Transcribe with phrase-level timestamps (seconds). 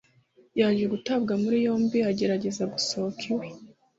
[0.59, 3.45] yaje gutabwa muri yombi agerageza gusohoka iwe